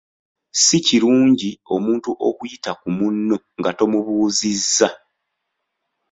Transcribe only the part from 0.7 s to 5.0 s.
kirungi omuntu okuyita ku munno nga tomubuuzizza.